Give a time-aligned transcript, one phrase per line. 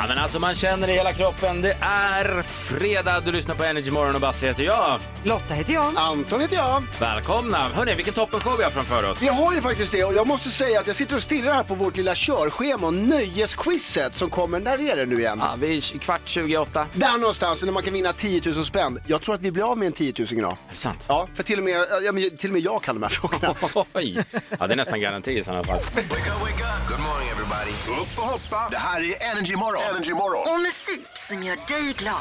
[0.00, 1.62] Ja, men alltså man känner det i hela kroppen.
[1.62, 3.20] Det är fredag.
[3.24, 5.00] Du lyssnar på Energy Morgon och Basse heter jag.
[5.24, 5.92] Lotta heter jag.
[5.96, 6.82] Anton heter jag.
[7.00, 7.68] Välkomna.
[7.68, 9.22] Hörni, vilken toppenshow vi har framför oss.
[9.22, 11.62] Vi har ju faktiskt det och jag måste säga att jag sitter och stirrar här
[11.62, 15.38] på vårt lilla körschema och nöjesquizet som kommer, när är det nu igen?
[15.42, 16.86] Ja, vi är kvart 28.
[16.92, 19.00] Där någonstans när man kan vinna 10 000 spänn.
[19.06, 20.50] Jag tror att vi blir av med en 10 000 idag.
[20.52, 21.06] Är det sant?
[21.08, 23.54] Ja, för till och med, ja, men till och med jag kan de här frågorna.
[23.94, 24.24] Oj.
[24.58, 25.76] Ja, det är nästan garanti i sådana fall.
[25.78, 26.88] Wake up, wake up.
[26.88, 27.70] Good morning everybody.
[28.02, 28.68] Upp och hoppa.
[28.70, 29.82] Det här är Energy Morgon.
[29.90, 30.54] Energy Morgon.
[30.54, 32.14] Och musik som gör dig glad.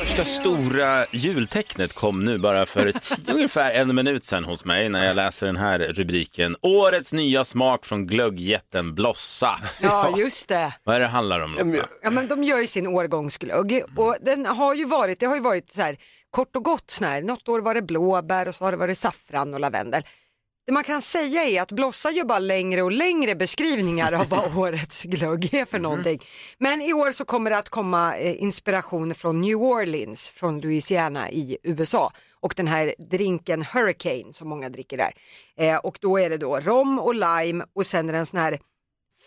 [0.00, 2.92] Första stora jultecknet kom nu bara för
[3.28, 6.56] ungefär en minut sedan hos mig när jag läser den här rubriken.
[6.62, 9.60] Årets nya smak från glöggjätten Blossa.
[9.80, 10.72] Ja, just det.
[10.84, 11.88] Vad är det handlar om Lotta?
[12.02, 15.42] Ja, men de gör ju sin årgångsglögg och den har ju varit, det har ju
[15.42, 15.96] varit så här
[16.30, 17.22] kort och gott sån här.
[17.22, 20.02] Något år var det blåbär och så har det varit saffran och lavendel.
[20.68, 24.56] Det man kan säga är att Blossa gör bara längre och längre beskrivningar av vad
[24.56, 26.20] årets glögg är för någonting.
[26.58, 31.30] Men i år så kommer det att komma eh, inspiration från New Orleans, från Louisiana
[31.30, 35.12] i USA och den här drinken Hurricane som många dricker där.
[35.58, 38.40] Eh, och då är det då rom och lime och sen är det en sån
[38.40, 38.58] här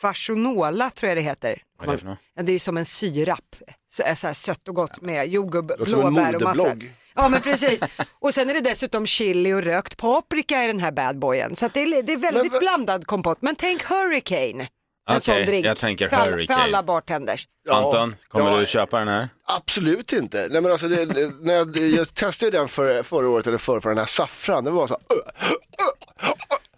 [0.02, 1.62] fashonola tror jag det heter.
[1.80, 2.18] Vad är det för något?
[2.36, 3.56] Ja, det är som en syrap,
[3.90, 6.64] så, så här sött och gott med jordgubb, blåbär och massor.
[6.64, 6.94] modeblogg.
[7.16, 7.82] Ja men precis.
[8.20, 11.56] Och sen är det dessutom chili och rökt paprika i den här badboyen.
[11.56, 13.38] Så att det, är, det är väldigt Men blandad kompott.
[13.42, 14.68] Men tänk Hurricane.
[15.10, 15.66] En Okej, sån drink.
[15.66, 16.60] jag tänker för alla, Hurricane.
[16.60, 17.48] För alla bartenders.
[17.64, 19.30] Ja, Anton, kommer ja, du köpa den här?
[19.48, 20.48] Absolut inte.
[20.52, 21.06] Nej, men alltså, det,
[21.42, 24.64] när jag, jag testade ju den för, förra året, eller förra, för den här saffran,
[24.64, 25.00] det var så uh,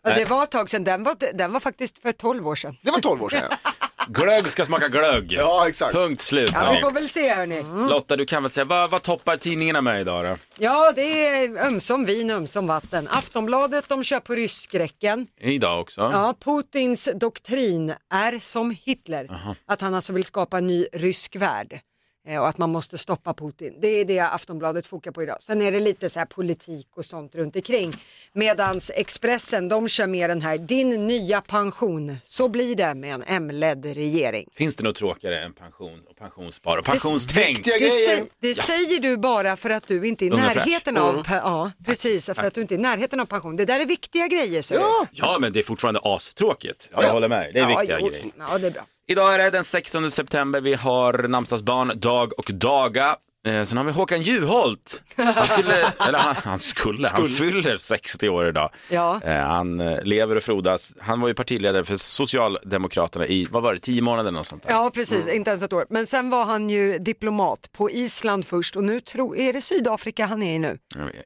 [0.03, 0.83] Ja, det var ett tag sedan.
[0.83, 2.77] Den var, den var faktiskt för 12 år sedan.
[2.81, 3.51] det var 12 år sedan.
[4.07, 5.31] Glögg ska smaka glögg.
[5.31, 5.95] Ja, exakt.
[5.95, 6.51] Punkt slut.
[6.53, 6.81] Ja, vi hörni.
[6.81, 7.63] får väl se hörni.
[7.89, 10.37] Lotta, du kan väl säga, vad, vad toppar tidningarna med idag då?
[10.57, 13.07] Ja, det är ömsom vin, ömsom vatten.
[13.11, 15.27] Aftonbladet, de kör på rysskräcken.
[15.39, 16.01] Idag också?
[16.01, 19.29] Ja, Putins doktrin är som Hitler,
[19.65, 21.79] att han alltså vill skapa en ny rysk värld
[22.27, 23.73] och att man måste stoppa Putin.
[23.81, 25.37] Det är det Aftonbladet fokar på idag.
[25.41, 27.93] Sen är det lite så här politik och sånt runt omkring.
[28.33, 33.23] Medans Expressen, de kör mer den här, din nya pension, så blir det med en
[33.27, 34.49] M-ledd regering.
[34.53, 37.63] Finns det något tråkigare än pension och pensionsspar och pensionstänk?
[37.65, 41.35] Det, sä- det säger du bara för att du inte är i närheten av, pe-
[41.43, 43.55] ja precis, för att du inte är i närheten av pension.
[43.55, 46.89] Det där är viktiga grejer säger Ja, Ja, men det är fortfarande astråkigt.
[46.93, 47.03] ja.
[47.03, 47.53] Jag håller med.
[47.53, 47.75] Det är du.
[47.77, 48.25] viktiga jo, grejer.
[48.37, 48.85] Ja, det är bra.
[49.07, 50.61] Idag är det den 16 september.
[50.61, 53.15] Vi har namnsdagsbarn Dag och Daga.
[53.47, 55.03] Eh, sen har vi Håkan Juholt.
[55.15, 55.73] Han skulle,
[56.07, 58.69] eller han, han skulle, han fyller 60 år idag.
[58.89, 59.21] Ja.
[59.23, 60.93] Eh, han eh, lever och frodas.
[60.99, 64.71] Han var ju partiledare för Socialdemokraterna i, vad var det, 10 månader eller sånt där.
[64.71, 65.85] Ja precis, inte ens ett år.
[65.89, 70.25] Men sen var han ju diplomat på Island först och nu tror, är det Sydafrika
[70.25, 70.77] han är i nu?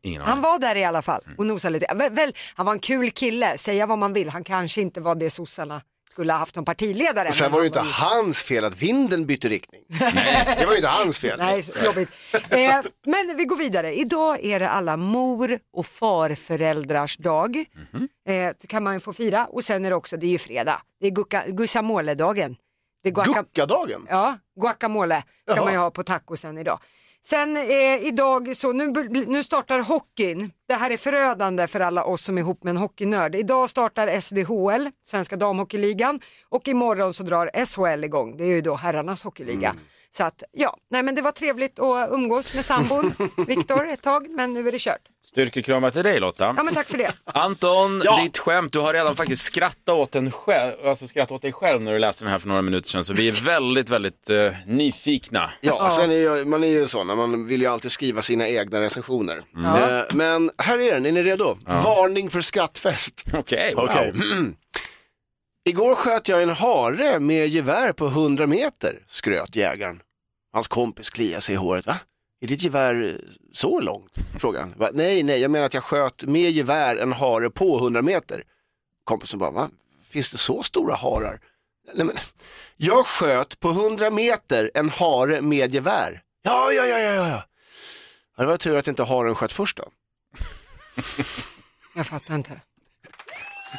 [0.01, 1.95] Ingen Han var där i alla fall och nosade lite.
[1.95, 4.29] Väl, väl, han var en kul kille, säga vad man vill.
[4.29, 5.81] Han kanske inte var det sossarna
[6.17, 7.27] skulle ha haft som partiledare.
[7.29, 9.81] Och sen var det han inte hans fel att vinden bytte riktning.
[10.57, 11.37] Det var ju inte hans fel.
[11.39, 12.09] Nej, så jobbigt.
[12.49, 13.95] Eh, men vi går vidare.
[13.95, 17.65] Idag är det alla mor och farföräldrars dag.
[17.91, 18.07] Mhm.
[18.27, 19.45] Eh, det kan man ju få fira.
[19.45, 21.11] Och sen är det också, det är ju fredag, det är
[21.51, 22.55] guacamole-dagen.
[23.03, 24.05] Det är guaca- Guckadagen.
[24.09, 25.63] Ja, guacamole ska Jaha.
[25.65, 26.79] man ju ha på tacosen idag.
[27.25, 28.91] Sen eh, idag så, nu,
[29.27, 30.51] nu startar hockeyn.
[30.67, 33.35] Det här är förödande för alla oss som är ihop med en hockeynörd.
[33.35, 36.19] Idag startar SDHL, Svenska Damhockeyligan
[36.49, 38.37] och imorgon så drar SHL igång.
[38.37, 39.69] Det är ju då herrarnas hockeyliga.
[39.69, 39.83] Mm.
[40.09, 43.13] Så att ja, nej men det var trevligt att umgås med sambon
[43.47, 45.01] Viktor ett tag, men nu är det kört.
[45.25, 46.53] Styrkekramar till dig Lotta.
[46.57, 47.11] Ja men tack för det.
[47.25, 48.19] Anton, Ja.
[48.23, 51.81] ditt skämt, du har redan faktiskt skrattat åt, en själv, alltså skrattat åt dig själv
[51.81, 53.05] när du läste den här för några minuter sedan.
[53.05, 55.51] Så vi är väldigt, väldigt eh, nyfikna.
[55.61, 58.81] Ja, sen är ju, man är ju sån, man vill ju alltid skriva sina egna
[58.81, 59.41] recensioner.
[59.55, 59.97] Ja.
[59.99, 61.57] Eh, Men här är den, är ni redo?
[61.65, 63.23] Varning för skrattfest.
[63.33, 63.83] Okej, wow.
[63.85, 64.13] Okej.
[65.67, 70.01] Igår sköt jag en hare med gevär på 100 meter, skröt jägaren.
[70.53, 71.85] Hans kompis kliade sig i håret.
[71.85, 71.99] Va?
[72.41, 73.15] Är ditt gevär eh,
[73.53, 74.11] så långt?
[74.39, 74.73] Frågade han.
[74.77, 74.89] Va?
[74.93, 78.43] Nej, nej, jag menar att jag sköt med gevär en hare på 100 meter.
[79.03, 79.69] Kompisen bara, va?
[80.03, 81.39] Finns det så stora harar?
[81.93, 82.17] Nej, men,
[82.77, 86.21] jag sköt på 100 meter en hare med gevär.
[86.41, 87.13] Ja, ja, ja, ja.
[87.13, 87.43] ja.
[88.37, 89.91] Ja, Det var tur att inte haren sköt först då.
[91.95, 92.61] Jag fattar inte.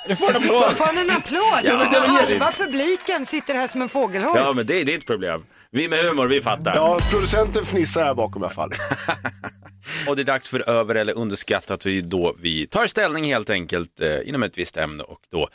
[0.08, 0.76] Du får en applåd.
[0.76, 1.60] Får han en applåd?
[1.64, 4.38] Ja, men det var Halva publiken sitter här som en fågelholk.
[4.38, 5.44] Ja, men det är ditt problem.
[5.70, 6.76] Vi med humor, vi fattar.
[6.76, 8.70] Ja, producenten fnissar här bakom i alla fall.
[10.08, 11.86] Och det är dags för över eller underskattat.
[11.86, 15.48] Vi då vi tar ställning helt enkelt eh, inom ett visst ämne och då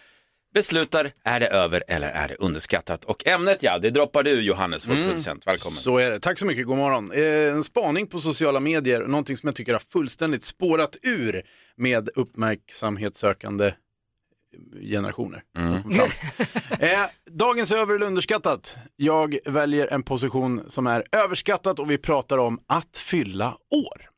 [0.53, 3.05] beslutar, är det över eller är det underskattat?
[3.05, 5.47] Och ämnet ja, det droppar du Johannes, vår producent.
[5.47, 5.79] Välkommen.
[5.79, 6.19] Så är det.
[6.19, 7.11] Tack så mycket, god morgon.
[7.11, 11.41] Eh, en spaning på sociala medier, någonting som jag tycker har fullständigt spårat ur
[11.77, 13.73] med uppmärksamhetssökande
[14.81, 15.43] generationer.
[15.55, 16.09] Fram.
[16.79, 16.89] eh,
[17.31, 18.77] dagens över eller underskattat.
[18.95, 24.12] Jag väljer en position som är överskattat och vi pratar om att fylla år.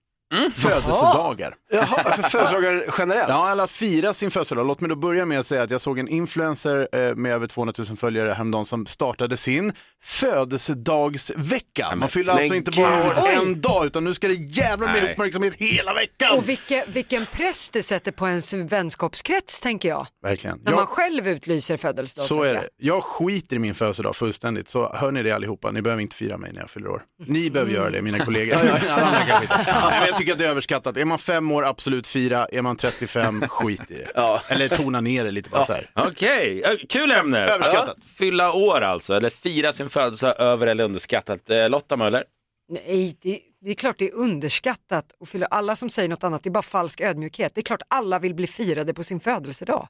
[0.56, 1.56] Födelsedagar.
[1.72, 3.30] Jaha, alltså födelsedagar generellt?
[3.30, 4.68] Ja, alla firar sin födelsedag.
[4.68, 7.48] Låt mig då börja med att säga att jag såg en influencer eh, med över
[7.48, 9.74] 200 000 följare häromdagen som startade sin
[10.04, 11.96] födelsedagsvecka.
[11.96, 15.04] Man fyller men alltså inte bara år en dag, utan nu ska det jävla med
[15.04, 15.12] Nej.
[15.12, 16.38] uppmärksamhet hela veckan.
[16.38, 20.08] Och vilken, vilken press det sätter på ens vänskapskrets tänker jag.
[20.24, 20.60] Verkligen.
[20.64, 22.42] När man Jag, själv utlyser födelsedagsvecka.
[22.42, 22.68] så är det.
[22.78, 26.38] Jag skiter i min födelsedag fullständigt, så hör ni det allihopa, ni behöver inte fira
[26.38, 27.02] mig när jag fyller år.
[27.28, 28.56] Ni behöver göra det, mina kollegor.
[30.16, 30.98] Jag tycker att det är överskattat.
[30.98, 32.46] Är man fem år, absolut fira.
[32.46, 34.12] Är man 35, skit i det.
[34.16, 34.42] Ja.
[34.48, 35.90] Eller tona ner det lite bara så här.
[35.96, 37.40] Okej, Ö, kul ämne.
[37.40, 37.98] Överskattat.
[38.00, 41.50] Ja, Fylla år alltså, eller fira sin födelsedag över eller underskattat.
[41.50, 42.24] Eh, Lotta Möller?
[42.70, 46.44] Nej, det, det är klart det är underskattat och fylla alla som säger något annat,
[46.44, 47.52] det är bara falsk ödmjukhet.
[47.56, 49.88] Det är klart alla vill bli firade på sin födelsedag.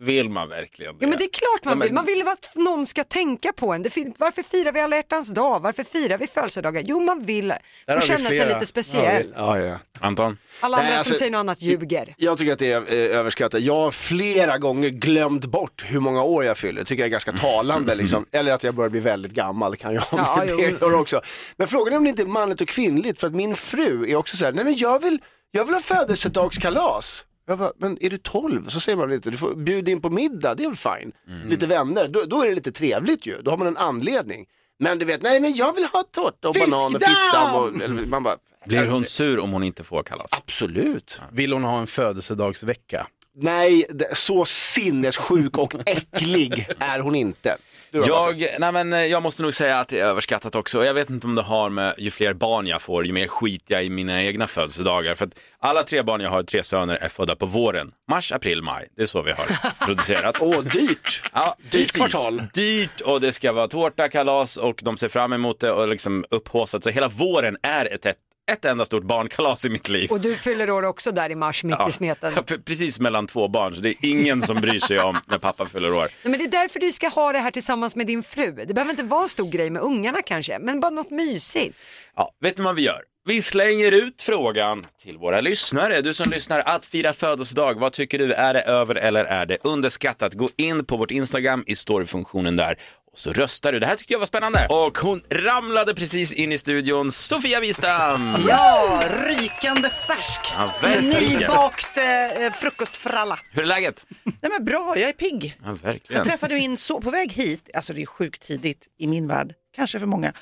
[0.00, 1.04] Vill man verkligen det?
[1.04, 3.52] Ja men det är klart man Ja, men- vill, man vill att någon ska tänka
[3.52, 3.82] på en.
[3.82, 5.60] Det fin- varför firar vi alla hjärtans dag?
[5.60, 6.82] Varför firar vi födelsedagar?
[6.86, 7.52] Jo man vill
[7.88, 9.32] få vi känna sig lite speciell.
[9.36, 9.78] Ja, ja.
[10.00, 10.38] Anton?
[10.60, 12.14] Alla Nej, andra alltså- som säger något annat ljuger.
[12.18, 12.80] Jag tycker att det är
[13.12, 13.60] eh, överskattat.
[13.60, 16.84] Jag har flera gånger glömt bort hur många år jag fyller.
[16.84, 18.26] tycker jag är ganska talande liksom.
[18.32, 20.44] Eller att jag börjar bli väldigt gammal kan jag Ja,
[20.80, 21.20] det också.
[21.56, 24.16] Men frågan är om det inte är manligt och kvinnligt för att min fru är
[24.16, 25.18] också så här, nej men jag vill,
[25.50, 27.24] jag vill ha födelsedagskalas.
[27.46, 28.68] Jag bara, men är du 12?
[28.68, 31.12] Så säger man väl inte, du får bjuda in på middag, det är väl fine.
[31.50, 34.46] Lite vänner, då, då är det lite trevligt ju, då har man en anledning.
[34.78, 37.14] Men du vet, nej men jag vill ha tårta och banan och Fiskdamm!
[37.14, 40.32] fiskdamm och, eller, man bara, Blir hon sur om hon inte får kalas?
[40.32, 41.20] absolut.
[41.32, 43.06] Vill hon ha en födelsedagsvecka?
[43.40, 47.56] Nej, så sinnessjuk och äcklig är hon inte.
[47.90, 48.30] Du då, Basse?
[48.32, 50.84] Jag, nej men, eh, jag måste nog säga att det är överskattat också.
[50.84, 53.64] Jag vet inte om det har med ju fler barn jag får, ju mer skit
[53.66, 55.14] jag i mina egna födelsedagar.
[55.14, 57.92] För att alla tre barn jag har, tre söner, är födda på våren.
[58.10, 58.88] Mars, april, maj.
[58.96, 59.46] Det är så vi har
[59.86, 60.38] producerat.
[60.40, 61.22] Åh, dyrt.
[61.32, 62.42] Ja, Dyrt kvartal.
[62.54, 66.24] Dyrt och det ska vara tårta, kalas och de ser fram emot det och liksom
[66.30, 66.84] upphaussat.
[66.84, 68.06] Så hela våren är ett,
[68.48, 70.10] ett, enda stort barnkalas i mitt liv.
[70.10, 72.32] Och du fyller år också där i mars mitt i smeten.
[72.36, 75.66] Ja, precis mellan två barn, så det är ingen som bryr sig om när pappa
[75.66, 75.98] fyller år.
[76.00, 78.64] Nej, men det är därför du ska ha det här tillsammans med din fru.
[78.66, 81.78] Det behöver inte vara en stor grej med ungarna kanske, men bara något mysigt.
[82.16, 83.00] Ja, vet du vad vi gör?
[83.28, 86.00] Vi slänger ut frågan till våra lyssnare.
[86.00, 88.32] Du som lyssnar, att fira födelsedag, vad tycker du?
[88.32, 90.34] Är det över eller är det underskattat?
[90.34, 92.78] Gå in på vårt Instagram i storyfunktionen där
[93.18, 93.78] så röstar du.
[93.80, 94.66] Det här tyckte jag var spännande.
[94.70, 98.44] Och hon ramlade precis in i studion, Sofia Wistam.
[98.48, 100.40] Ja, rykande färsk.
[100.56, 103.38] Ja, Som nybakt eh, frukostfralla.
[103.50, 104.06] Hur är läget?
[104.24, 105.56] Nej men bra, jag är pigg.
[105.64, 106.18] Ja, verkligen.
[106.18, 109.54] Jag träffade min son på väg hit, alltså det är sjukt tidigt i min värld,
[109.76, 110.32] kanske för många,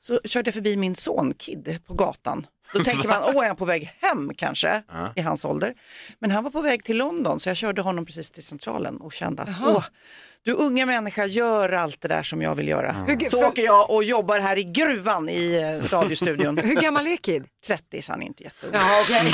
[0.00, 2.46] så körde jag förbi min son Kid på gatan.
[2.72, 4.82] Då tänker man, åh är han på väg hem kanske,
[5.16, 5.74] i hans ålder.
[6.18, 9.12] Men han var på väg till London så jag körde honom precis till centralen och
[9.12, 9.84] kände att, åh,
[10.44, 12.92] du unga människa gör allt det där som jag vill göra.
[12.92, 16.58] Hur- Så för- åker jag och jobbar här i gruvan i eh, radiostudion.
[16.58, 17.44] Hur gammal är Kid?
[17.66, 18.72] 30 så han är inte jätteung.
[18.74, 19.32] Ja, okej.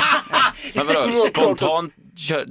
[0.75, 1.93] Men vadå, spontant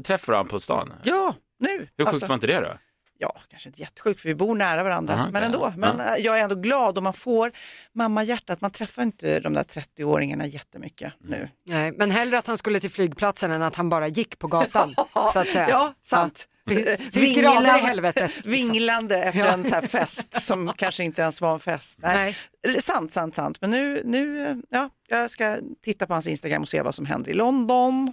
[0.07, 0.93] träffar honom på stan?
[1.03, 1.69] Ja, nu.
[1.71, 2.73] Hur sjukt Alltså, var inte det då?
[3.21, 5.73] Ja, kanske inte jättesjukt för vi bor nära varandra, Aha, men ändå.
[5.77, 7.53] Men eh, jag är ändå glad och man får
[7.95, 8.61] mamma-hjärtat.
[8.61, 11.49] Man träffar inte de där 30-åringarna jättemycket nu.
[11.67, 14.95] Nej, men hellre att han skulle till flygplatsen än att han bara gick på gatan.
[15.33, 15.69] så att säga.
[15.69, 16.49] Ja, sant.
[16.65, 16.97] Ja.
[17.13, 18.31] Finns grader i helvetet.
[18.35, 18.53] liksom.
[18.53, 19.53] Vinglande efter Ja.
[19.53, 21.99] en så här fest som kanske inte ens var en fest.
[22.03, 22.37] Nej.
[22.79, 23.59] Sant, sant, sant.
[23.61, 27.07] Men nu, nu, eh, ja, jag ska titta på hans Instagram och se vad som
[27.07, 28.13] händer i London.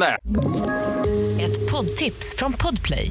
[0.00, 0.18] Där.
[1.44, 3.10] Ett poddtips från Podplay.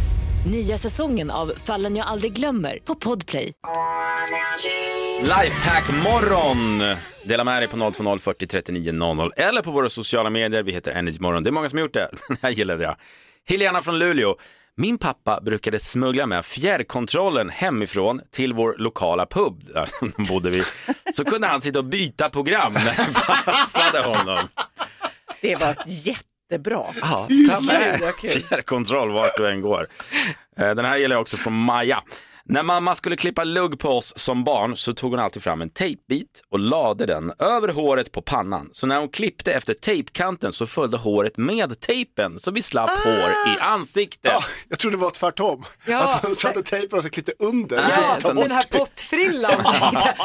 [0.45, 3.51] Nya säsongen av Fallen jag aldrig glömmer på Podplay.
[5.21, 6.97] Lifehack morgon.
[7.25, 10.63] Dela med dig på 020 40 39 00 eller på våra sociala medier.
[10.63, 11.43] Vi heter Energy Morgon.
[11.43, 12.09] Det är många som har gjort det.
[12.27, 12.95] Den här gillade jag.
[13.49, 14.35] Helena från Luleå.
[14.77, 20.63] Min pappa brukade smuggla med fjärrkontrollen hemifrån till vår lokala pub där de bodde vi.
[21.13, 23.13] Så kunde han sitta och byta program när det
[23.45, 24.39] passade honom.
[25.41, 25.75] Det var
[26.51, 26.83] jättebra.
[27.01, 29.87] Ja, ta med fjärrkontroll vart du än går.
[30.57, 32.03] Eh, Den här gäller också från Maja.
[32.51, 35.69] När mamma skulle klippa lugg på oss som barn så tog hon alltid fram en
[35.69, 38.69] tejpbit och lade den över håret på pannan.
[38.71, 43.29] Så när hon klippte efter tejpkanten så följde håret med tejpen så vi slapp hår
[43.55, 44.31] i ansiktet.
[44.33, 45.65] Ja, jag trodde det var tvärtom.
[45.85, 46.03] Ja.
[46.15, 47.77] Att de satte tejpen och så klippte under.
[47.77, 49.51] Ja, och så bort den här pottfrillan.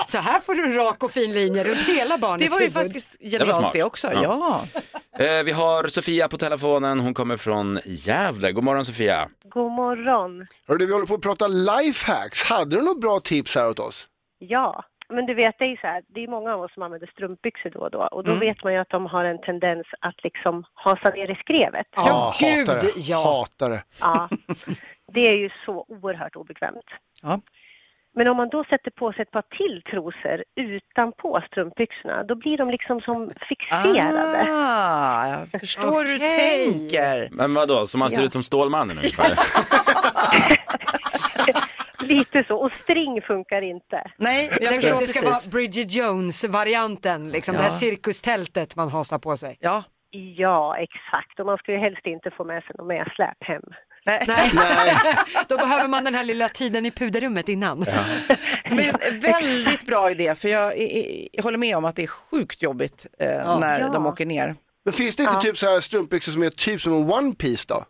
[0.08, 2.66] Så här får du en rak och fin linje runt hela barnets Det var ju
[2.66, 2.82] huvud.
[2.82, 3.72] faktiskt genialt smart.
[3.72, 4.12] det också.
[4.12, 4.22] Ja.
[4.22, 5.24] Ja.
[5.24, 8.52] Eh, vi har Sofia på telefonen, hon kommer från Gävle.
[8.52, 9.28] God morgon Sofia.
[9.44, 10.46] God morgon.
[10.68, 11.48] Hörru, vi håller på att prata
[12.16, 12.42] lifehacks.
[12.44, 14.08] Hade du några bra tips här åt oss?
[14.38, 16.82] Ja, men du vet det är ju så här, det är många av oss som
[16.82, 18.40] använder strumpbyxor då och då och då Mm.
[18.40, 21.86] vet man ju att de har en tendens att liksom hasa ner i skrevet.
[21.96, 22.92] Ja, gud, hatar det.
[22.96, 23.24] ja.
[23.24, 23.82] Hatar det.
[24.00, 24.28] Ja,
[25.12, 26.84] det är ju så oerhört obekvämt.
[27.22, 27.40] Ja.
[28.18, 32.58] Men om man då sätter på sig ett par till trosor utanpå strumpbyxorna, då blir
[32.58, 34.46] de liksom som fixerade.
[34.50, 37.28] Ah, jag förstår hur du tänker.
[37.32, 38.26] Men vadå, så man ser Ja.
[38.26, 39.26] ut som Stålmannen ungefär?
[42.06, 44.10] Lite så, och string funkar inte.
[44.16, 45.38] Nej, jag förstår tror att det ska vara.
[45.50, 49.56] Bridget Jones-varianten, liksom det här cirkustältet man hasar på sig.
[49.60, 49.84] Ja.
[50.36, 51.40] Ja, exakt.
[51.40, 53.62] Och man ska ju helst inte få med sig något mer släp hem.
[54.06, 54.24] Nej.
[54.28, 54.50] Nej.
[55.48, 57.86] Då behöver man den här lilla tiden i puderrummet innan.
[58.70, 62.62] Men väldigt bra idé, för jag, jag, jag håller med om att det är sjukt
[62.62, 63.88] jobbigt eh, när Ja.
[63.92, 64.54] de åker ner.
[64.84, 65.40] Men finns det inte Ja.
[65.40, 67.84] typ så här strumpbyxor som är typ som en one piece då?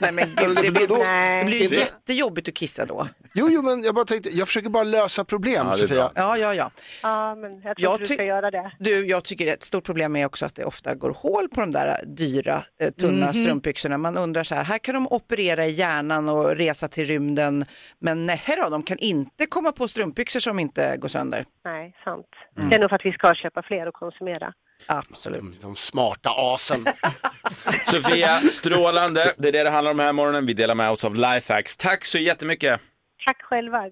[0.00, 3.08] Nej, men gud, det, blir, Då- det blir ju Det- jättejobbigt att kissa då.
[3.34, 6.10] Jo, jo, men jag bara tänkte, jag försöker bara lösa problem, Ja, Sofia.
[6.14, 6.70] Ja, ja, ja.
[7.02, 8.72] Ja, men jag tror Jag du ska göra det.
[8.78, 11.72] Du, jag tycker ett stort problem är också att det ofta går hål på de
[11.72, 13.98] där dyra, eh, tunna strumpbyxorna.
[13.98, 17.64] Man undrar så här, här kan de operera i hjärnan och resa till rymden,
[18.00, 21.44] men nej då, de kan inte komma på strumpbyxor som inte går sönder.
[21.64, 22.26] Nej, sant.
[22.56, 22.68] Mm.
[22.70, 24.52] Det är nog för att vi ska köpa fler och konsumera.
[24.86, 25.60] Absolut.
[25.62, 26.86] De smarta asen.
[27.84, 29.32] Sofia, strålande.
[29.38, 30.46] Det är det det handlar om här morgonen.
[30.46, 31.76] Vi delar med oss av lifehacks.
[31.76, 32.80] Tack så jättemycket.
[33.26, 33.90] Tack själva.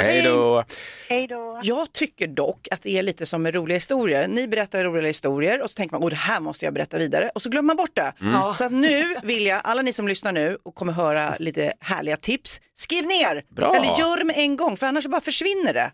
[0.00, 0.64] Hej då.
[1.08, 1.60] Hej då.
[1.62, 4.28] Jag tycker dock att det är lite som med roliga historier.
[4.28, 7.30] Ni berättar roliga historier och så tänker man, åh det här måste jag berätta vidare
[7.34, 8.12] och så glömmer man bort det.
[8.56, 12.16] Så att nu vill jag, alla ni som lyssnar nu och kommer höra lite härliga
[12.16, 13.44] tips, skriv ner!
[13.54, 13.74] Bra.
[13.76, 15.92] Eller gör det med en gång för annars så bara försvinner det.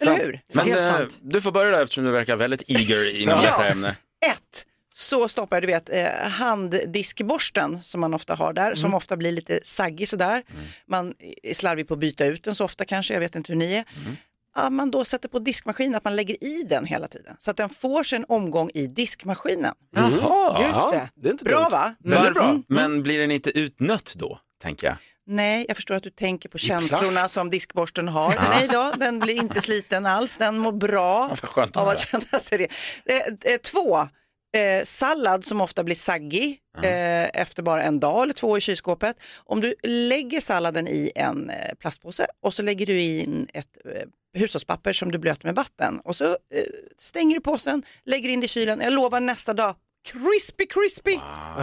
[0.00, 0.40] Eller hur?
[0.52, 1.18] Men Helt eh, sant.
[1.22, 3.50] du får börja där eftersom du verkar väldigt eager inom Ja.
[3.50, 3.96] detta ämne.
[4.32, 4.64] Ett,
[4.94, 9.32] så stoppar jag, du vet, eh, handdiskborsten som man ofta har där, som ofta blir
[9.32, 10.42] lite saggig sådär.
[10.86, 13.58] Man är slarvig på att byta ut den så ofta kanske, jag vet inte hur
[13.58, 13.84] ni är.
[14.54, 17.36] Ja, man då sätter på diskmaskinen, att man lägger i den hela tiden.
[17.38, 19.74] Så att den får sig en omgång i diskmaskinen.
[19.96, 20.66] Jaha.
[20.66, 21.10] Just det.
[21.14, 21.70] Det är inte Bra dumt.
[21.70, 21.94] va?
[21.98, 22.62] Varför?
[22.68, 24.96] Men blir den inte utnött då, tänker jag?
[25.30, 26.64] Nej, jag förstår att du tänker på plast.
[26.66, 28.34] känslorna som diskborsten har.
[28.50, 30.36] Nej då, den blir inte sliten alls.
[30.36, 32.68] Den mår bra Ja, av att känna sig det.
[33.14, 38.32] Eh, eh, två, eh, sallad som ofta blir saggig eh, efter bara en dag eller
[38.34, 39.16] två i kylskåpet.
[39.36, 44.02] Om du lägger salladen i en eh, plastpåse och så lägger du in ett eh,
[44.40, 46.38] hushållspapper som du blöter med vatten och så
[46.98, 48.80] stänger du påsen, lägger in det i kylen.
[48.80, 49.74] Jag lovar nästa dag,
[50.06, 51.14] crispy crispy.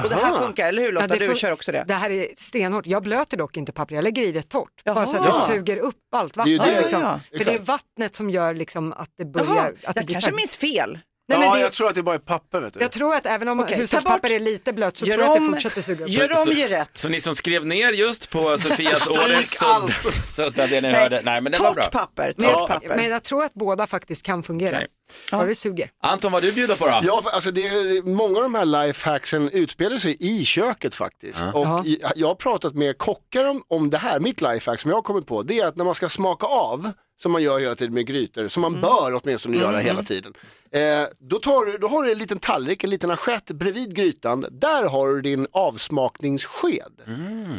[0.03, 1.07] Och det här funkar, eller hur Lotta?
[1.09, 1.83] Ja, det du kör också det.
[1.87, 2.85] Det här är stenhårt.
[2.87, 4.83] Jag blöter dock inte papper, jag lägger i det torrt.
[4.85, 5.05] Bara Jaha.
[5.05, 5.47] så att det Ja.
[5.47, 6.73] suger upp allt Det är vatten.
[6.75, 6.81] det.
[6.81, 7.01] Liksom.
[7.01, 9.47] Ja, För det är vattnet som gör liksom att det börjar...
[9.55, 10.99] Jaha, att det jag blir kanske här- minns fel.
[11.27, 12.61] Nej, ja, det, jag tror att det bara är papper.
[12.61, 12.79] Vet du.
[12.79, 14.31] jag tror att även om ta hushållspapper bort.
[14.31, 16.09] är lite blött så Gör tror jag att det fortsätter suga upp.
[16.11, 16.89] Gör Så- om, gör rätt.
[16.93, 19.91] Så ni som skrev ner just på Sofias ordet så, allt.
[20.27, 21.83] så att det ni hörde, nej men det var bra.
[21.83, 22.67] Papper, torrt Ja.
[22.67, 22.95] papper.
[22.95, 24.75] Men jag tror att båda faktiskt kan fungera.
[24.75, 24.87] Okej.
[25.31, 25.89] Bara det suger.
[26.03, 26.99] Anton, vad du bjuder på då?
[27.03, 31.43] Ja, för, alltså det är, många av de här lifehacksen utspelar sig i köket faktiskt.
[31.53, 31.85] Och Jaha.
[31.85, 35.01] i- jag har pratat med kockar om, om det här, mitt lifehack som jag har
[35.01, 36.91] kommit på, det är att när man ska smaka av,
[37.21, 40.33] som man gör hela tiden med grytor, som man bör åtminstone göra hela tiden.
[40.71, 44.45] Eh, då, tar du, då har du en liten tallrik, en liten assiett bredvid grytan,
[44.51, 46.91] där har du din avsmakningssked.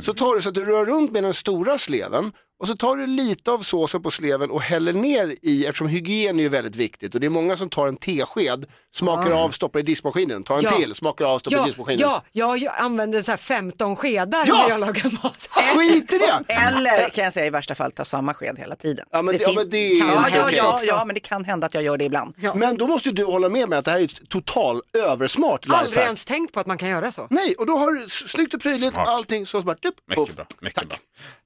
[0.03, 2.97] Så tar du så att du rör runt med den stora sleven och så tar
[2.97, 6.77] du lite av såsen på sleven och häller ner i, eftersom hygien är ju väldigt
[6.77, 10.59] viktigt och det är många som tar en tesked, smakar av, stoppar i diskmaskinen, tar
[10.59, 10.71] en Ja.
[10.71, 12.01] till, smakar av, stoppar i Ja, diskmaskinen.
[12.01, 14.55] ja, ja, jag använder så här 15 skedar Ja!
[14.63, 15.49] när jag lagar mat.
[15.77, 16.55] Skit i det!
[16.55, 19.07] Eller kan jag säga i värsta fall ta samma sked hela tiden.
[19.11, 21.45] Ja, men det- ja, fin- men det är ja, ja, ja, ja, men det kan
[21.45, 22.35] hända att jag gör det ibland.
[22.55, 25.67] Men då måste ju du hålla med mig att det här är ett total översmart
[25.69, 26.07] Aldrig lifehack.
[26.07, 27.27] ens tänkt på att man kan göra så.
[27.31, 29.09] Nej, och då har du snyggt och prydligt, Smart.
[29.09, 30.37] allting så bara, typ, Mycket puff.
[30.37, 30.99] bra, mycket bra.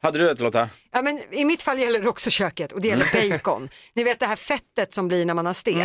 [0.02, 0.68] Hade du ett Lotta?
[0.92, 3.68] Ja, men I mitt fall gäller det också köket och det gäller bacon.
[3.94, 5.78] Ni vet det här fettet som blir när man har stekt.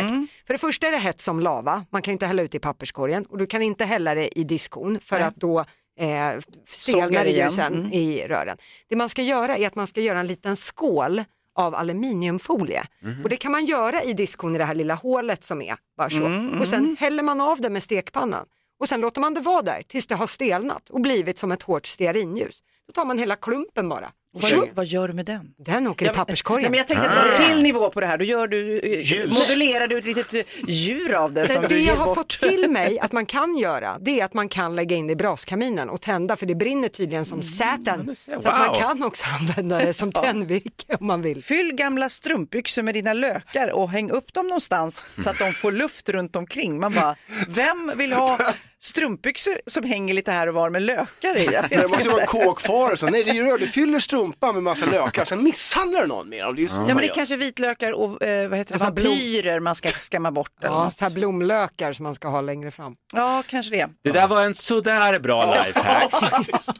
[0.46, 2.58] För det första är det hett som lava, man kan ju inte hälla ut i
[2.58, 5.58] papperskorgen och du kan inte hälla det i diskon för att då
[6.00, 7.50] eh, stelnar det ju igen.
[7.50, 7.92] sen Mm.
[7.92, 8.56] i rören.
[8.88, 11.24] Det man ska göra är att man ska göra en liten skål
[11.56, 12.82] av aluminiumfolie.
[13.24, 16.10] Och det kan man göra i diskon i det här lilla hålet som är bara
[16.10, 16.24] så.
[16.60, 18.46] Och sen häller man av det med stekpannan.
[18.80, 21.62] Och sen låter man det vara där tills det har stelnat och blivit som ett
[21.62, 22.62] hårt stearinljus.
[22.86, 24.10] Då tar man hela klumpen bara
[24.42, 25.54] Vad, vad gör du med den?
[25.58, 26.64] Den åker i papperskorgen.
[26.64, 28.18] Ja, men jag tänkte att det var en till nivå på det här.
[28.18, 31.78] Då gör du, eh, modellerar du ett litet eh, djur av det som Det, du
[31.80, 32.16] ger jag har bort.
[32.16, 35.12] fått till mig att man kan göra, det är att man kan lägga in det
[35.12, 38.16] i braskaminen och tända för det brinner tydligen som säten.
[38.16, 38.74] Så att man Wow.
[38.80, 41.42] kan också använda det som tändvirke om man vill.
[41.42, 45.72] Fyll gamla strumpbyxor med dina lökar och häng upp dem någonstans så att de får
[45.72, 46.80] luft runt omkring.
[46.80, 47.16] Man bara,
[47.48, 48.38] vem vill ha
[48.86, 51.46] strumpbyxor som hänger lite här och var med lökar i?
[51.70, 52.96] Det måste ju vara en kåkfara.
[52.96, 53.66] Så, nej, det gör du.
[53.66, 56.56] fyller strumpan med massa lökar, sen misshandlar du någon med dem.
[56.56, 59.60] Det är Ja, men det är kanske vitlökar och eh, vad heter det, Alltså vampyrer
[59.60, 60.52] man ska skamma bort.
[60.60, 62.94] Ja, så här blomlökar som man ska ha längre fram.
[63.12, 63.88] ja, kanske det.
[64.04, 66.12] Det där var en sådär bra lifehack.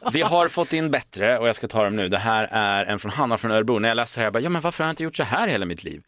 [0.13, 2.07] Vi har fått in bättre och jag ska ta dem nu.
[2.07, 3.79] Det här är en från Hanna från Örebro.
[3.79, 5.23] När jag läste det här, jag bara, ja men varför har jag inte gjort så
[5.23, 6.01] här hela mitt liv?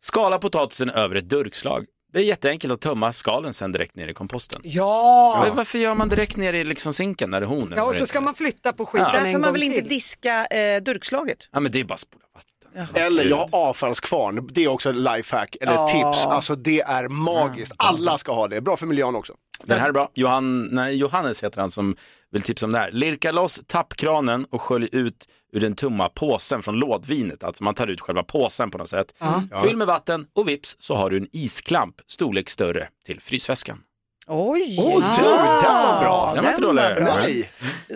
[0.00, 1.84] Skala potatisen över ett durkslag.
[2.14, 4.60] Det är jätteenkelt att tömma skalen sen direkt ner i komposten.
[4.64, 5.46] Ja!
[5.54, 7.72] Varför gör man direkt ner i liksom sinken när det är hon?
[7.76, 9.18] Ja, och så ska man flytta på skiten Ja.
[9.18, 9.88] en Därför gång man vill inte till.
[9.88, 11.38] diska eh, durkslaget.
[11.52, 13.02] Ja men det är bara att spola vatten.
[13.02, 15.88] Eller jag har avfallskvarn, det är också ett lifehack eller Ja.
[15.88, 16.26] tips.
[16.26, 17.72] Alltså det är magiskt.
[17.78, 19.32] Alla ska ha det, bra för miljön också.
[19.64, 20.10] Den här är bra.
[20.14, 21.96] Johan, nej, Johannes heter han som
[22.32, 22.90] vill tipsa om det här.
[22.92, 27.44] Lirka loss tappkranen och skölj ut ur den tumma påsen från lådvinet.
[27.44, 29.14] Alltså man tar ut själva påsen på något sätt.
[29.64, 33.78] Fyll med vatten och vips så har du en isklamp storlek större till frysväskan.
[34.26, 34.76] Oj!
[34.80, 35.22] Åh du,
[35.64, 36.32] den var bra.
[36.34, 36.82] Den var inte dålig.
[37.00, 37.50] Nej.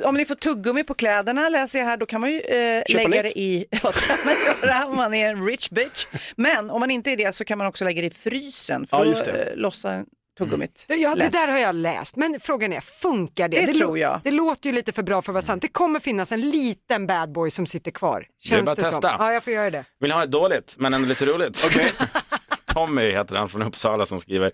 [0.04, 3.08] Om ni får tuggummi på kläderna läser jag här, då kan man ju eh, lägga
[3.08, 3.22] nytt.
[3.22, 6.06] det i, ja det kan man göra om man är en rich bitch.
[6.36, 9.04] Men om man inte är det så kan man också lägga det i frysen för
[9.04, 9.50] Ja, det.
[9.50, 10.04] eh, lossa
[10.38, 10.84] tuggummit.
[10.88, 13.66] Det- Ja, det där har jag läst, men frågan är, funkar det?
[13.66, 14.20] Det lå- tror jag.
[14.24, 15.62] Det låter ju lite för bra för att vara sant.
[15.62, 18.24] Det kommer finnas en liten bad boy som sitter kvar.
[18.40, 19.08] Känns bara det testa.
[19.08, 19.16] som.
[19.26, 19.84] Ja, jag får göra det.
[20.00, 21.64] Vill ni ha ett dåligt men ändå lite roligt?
[22.74, 24.52] Tommy heter han från Uppsala som skriver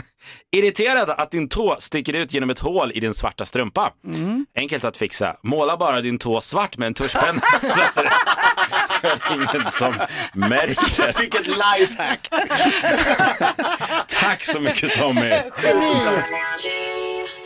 [0.56, 3.92] Irriterad att din tå sticker ut genom ett hål i din svarta strumpa.
[4.56, 5.36] Enkelt att fixa.
[5.42, 8.10] Måla bara din tå svart med en tuschpenna så är det,
[8.88, 9.94] så är det ingen som
[10.34, 11.20] märker.
[11.20, 12.28] Vilket lifehack.
[14.08, 15.30] Tack så mycket Tommy.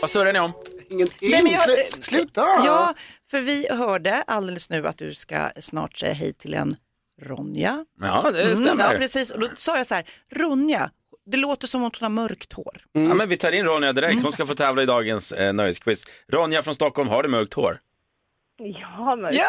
[0.01, 0.51] Vad surrar ni om?
[0.89, 1.31] Ingenting.
[1.31, 2.41] Nej, men jag- Slu- Sluta.
[2.41, 2.93] Ja,
[3.31, 6.75] för vi hörde alldeles nu att du ska snart säga hej till en
[7.21, 7.85] Ronja.
[8.01, 8.93] Ja, det Mm, stämmer.
[8.93, 9.31] ja, precis.
[9.31, 10.05] Och då sa jag så här,
[10.35, 10.89] Ronja,
[11.25, 12.81] det låter som att hon har mörkt hår.
[12.91, 14.23] Ja, men vi tar in Ronja direkt.
[14.23, 16.05] Hon ska få tävla i dagens eh, nöjesquiz.
[16.27, 17.79] Ronja från Stockholm, har du mörkt hår?
[18.63, 19.47] Ja, men Ja,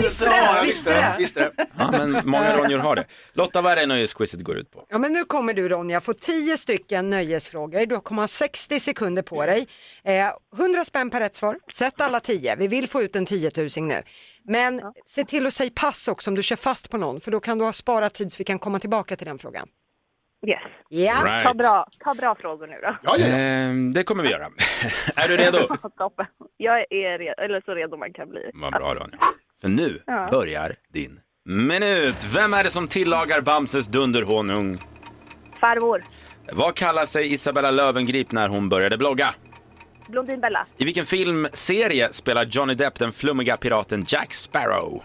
[0.00, 1.50] visst Ja, det, visst det.
[1.78, 3.04] Ja, men många Ronjor har det.
[3.32, 4.86] Lotta, vad är det nöjesquizet går ut på?
[4.88, 7.86] Ja, men nu kommer du Ronja få 10 stycken nöjesfrågor.
[7.86, 9.66] Du kommer ha 60 sekunder på dig.
[10.04, 11.58] Eh, 100 spänn per rätt svar.
[11.72, 12.56] Sätt alla 10.
[12.56, 14.02] Vi vill få ut en 10 000 nu.
[14.44, 17.40] Men se till att säga pass också om du kör fast på någon för då
[17.40, 19.68] kan du ha sparat tid så vi kan komma tillbaka till den frågan.
[20.46, 20.60] Yes.
[20.88, 21.44] Ja, Right.
[21.46, 22.96] Ta bra, ta bra frågor nu då.
[23.02, 23.36] Ja, ja, ja.
[23.36, 24.44] Ehm, det kommer vi göra.
[25.16, 25.58] är du redo?
[25.98, 26.26] Toppen.
[26.56, 28.50] Jag är redo, eller så redo man kan bli.
[28.54, 29.18] Vad bra Ronja.
[29.60, 30.28] För nu Ja.
[30.30, 32.24] börjar din minut.
[32.34, 34.78] Vem är det som tillagar Bamses dunderhonung?
[35.60, 36.02] Farmor,
[36.52, 39.34] Vad kallar sig Isabella Löwengrip när hon började blogga?
[40.08, 45.02] Blondinbella, I vilken filmserie spelar Johnny Depp den flummiga piraten Jack Sparrow?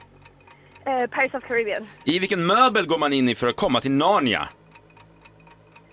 [0.85, 3.91] eh, Paris of Caribbean, I vilken möbel går man in i för att komma till
[3.91, 4.49] Narnia?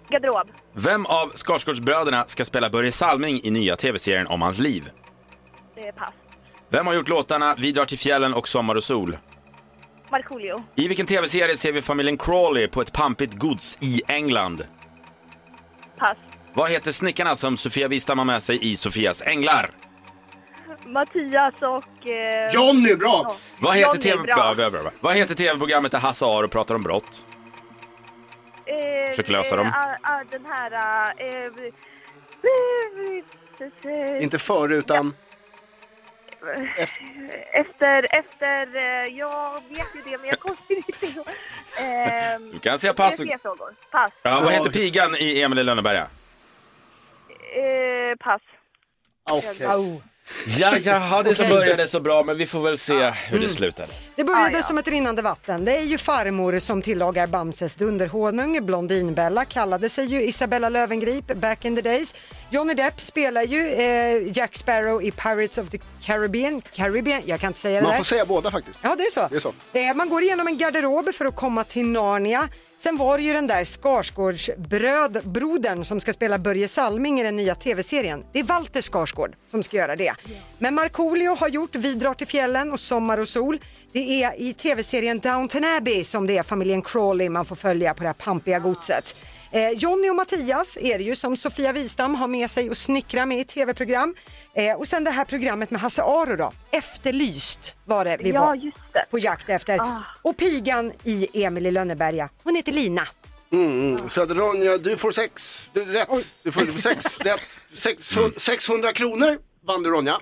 [0.09, 4.91] Garderob, Vem av Skarsgårdsbröderna ska spela Börje Salming i nya tv-serien om hans liv?
[5.77, 6.13] eh, pass.
[6.69, 9.19] Vem har gjort låtarna Vi drar till fjällen och Sommar och sol?
[10.11, 14.65] Markoolio, I vilken tv-serie ser vi familjen Crawley på ett pampigt gods i England?
[15.99, 16.17] pass.
[16.55, 19.71] Vad heter snickarna som Sofia Wistam har med sig i Sofias änglar?
[20.87, 22.07] Mattias och...
[22.07, 23.37] Eh, Johnny, bra.
[23.59, 24.23] Vad heter, Johnny, TV...
[24.23, 24.55] bra.
[24.55, 24.91] bra, bra, bra.
[25.01, 27.25] Vad heter tv-programmet där Hasse Aro pratar om brott?
[28.73, 29.67] Eh, Försöker lösa dem.
[29.67, 30.73] Eh, ah, ah, den här...
[31.17, 31.47] Eh,
[33.93, 35.15] eh, Inte före utan
[37.53, 38.77] efter, efter...
[38.77, 41.27] Eh, jag vet ju det, men jag kommer inte ihåg.
[41.79, 43.21] Eh, Du kan säga pass.
[43.91, 44.13] Pass.
[44.23, 46.07] Ja, vad heter pigan i Emil i Lönneberga?
[47.57, 48.43] Eh, pass.
[49.31, 50.03] Okej.
[50.47, 51.55] Ja, jaha, det så Okej.
[51.57, 53.89] började så bra, men vi får väl se hur det slutade.
[54.17, 54.63] Det började Ah, ja.
[54.63, 55.65] som ett rinnande vatten.
[55.65, 58.65] Det är ju farmor som tillagar Bamses dunderhonung.
[58.67, 62.15] Blondinbella kallade sig ju Isabella Löwengrip back in the days.
[62.51, 66.61] Johnny Depp spelar ju eh, Jack Sparrow i Pirates of the Caribbean.
[66.73, 67.97] Caribbean, jag kan inte säga det Man där.
[67.99, 68.79] får säga båda faktiskt.
[68.83, 69.29] Ja, det är så.
[69.31, 69.53] Det är så.
[69.73, 72.49] Eh, man går igenom en garderob för att komma till Narnia.
[72.83, 77.55] Sen var det ju den där Skarsgårdsbrodern som ska spela Börje Salming i den nya
[77.55, 78.25] tv-serien.
[78.33, 80.13] Det är Walter Skarsgård som ska göra det.
[80.59, 83.59] Men Markoolio har gjort Vi drar till fjällen och Sommar och sol.
[83.93, 88.03] Det är i tv-serien Downton Abbey som det är familjen Crawley man får följa på
[88.03, 89.17] det här pampiga godset.
[89.53, 93.27] Eh, Jonny och Mattias är det ju som Sofia Wistam har med sig och snickrar
[93.27, 94.15] med i tv-program.
[94.55, 98.41] Eh, och sen det här programmet med Hasse Aro då, Efterlyst var det vi Ja,
[98.47, 99.05] var just det.
[99.11, 99.81] på jakt efter.
[100.23, 103.09] Och pigan i Emil i Lönneberga, hon heter Lina.
[103.53, 104.09] Mm, mm.
[104.09, 106.09] Så att Ronja, du får sex, du, rätt.
[106.43, 107.61] Du får, sex, rätt.
[107.75, 110.21] Sex, 600 kronor vann du Ronja.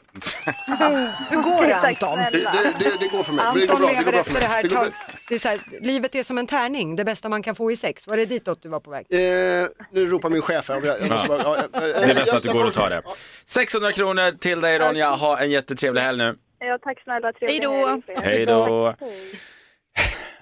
[1.31, 2.19] Hur går det Anton?
[2.19, 3.45] Det, det, det, det går för mig.
[3.55, 4.69] det går Anton bra, det lever går bra för efter mig.
[4.69, 4.93] det här,
[5.31, 7.77] Det är så här, livet är som en tärning, det bästa man kan få i
[7.77, 8.07] sex.
[8.07, 9.07] Var det ditåt du var på väg?
[9.11, 10.75] Eh, nu ropar min chef här.
[10.85, 12.91] jag- jag måste bara- ja, ja, Det är bäst jag- att du går och tar
[12.91, 13.03] det.
[13.47, 16.37] 600 kronor till dig Ronja, ha en jättetrevlig helg nu.
[16.59, 17.33] Ja, tack snälla.
[17.33, 17.87] Trevlig Hej då.
[17.87, 18.03] helg.
[18.37, 18.95] Hej då.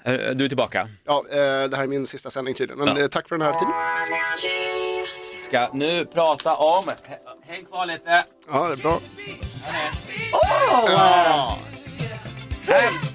[0.04, 0.88] Eh, Du är tillbaka.
[1.04, 1.36] Ja, eh,
[1.68, 2.84] det här är min sista sändning tydligen.
[2.84, 3.02] Men Ja.
[3.02, 3.74] eh, tack för den här tiden.
[5.44, 6.84] Ska nu prata om,
[7.46, 8.24] häng kvar lite.
[8.50, 9.00] Ja, det är bra.
[10.88, 11.58] Ja.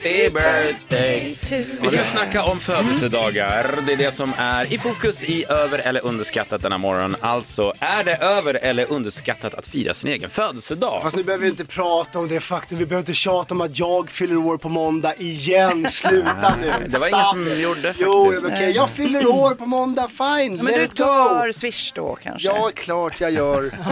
[0.03, 1.37] Happy birthday!
[1.81, 3.75] Vi ska snacka om födelsedagar.
[3.87, 7.15] Det är det som är i fokus i över eller underskattat denna morgon.
[7.19, 11.01] Alltså, är det över eller underskattat att fira sin egen födelsedag?
[11.03, 12.77] Fast nu behöver vi inte prata om det faktum.
[12.77, 15.85] Vi behöver inte tjata om att jag fyller år på måndag igen.
[15.89, 16.71] Sluta nu.
[16.87, 18.01] Det var ingen som gjorde faktiskt.
[18.05, 18.71] Jo, men okej.
[18.71, 20.07] Jag fyller år på måndag.
[20.07, 21.03] Fine, Men let du it go.
[21.03, 22.47] tar Swish då kanske?
[22.47, 23.71] Ja, klart jag gör.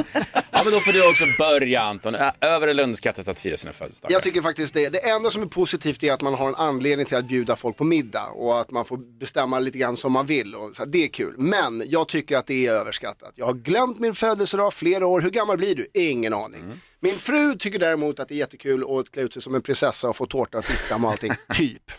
[0.54, 2.16] Ja, men då får du också börja Anton.
[2.16, 4.14] Är Över eller underskattat att fira sina födelsedagar?
[4.16, 4.90] Jag tycker faktiskt det.
[4.90, 7.78] Det enda som är positivt är att man har en anledning till att bjuda folk
[7.78, 10.56] på middag och att man får bestämma lite grann som man vill.
[10.56, 11.36] Och så, det är kul.
[11.38, 13.32] Men jag tycker att det är överskattat.
[13.36, 15.22] Jag har glömt min födelsedag flera år.
[15.22, 15.88] Hur gammal blir du?
[15.94, 16.62] Ingen aning.
[16.62, 16.80] Mm.
[17.00, 20.10] Min fru tycker däremot att det är jättekul att klä ut sig som en prinsessa
[20.10, 21.32] och få tårta, fiskdamm och allting.
[21.54, 21.92] typ.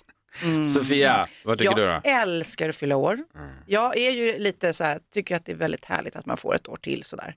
[0.74, 2.10] Sofia, vad tycker jag du då?
[2.10, 3.18] älskar att fylla år.
[3.66, 6.54] Jag är ju lite så här, tycker att det är väldigt härligt att man får
[6.54, 7.34] ett år till sådär.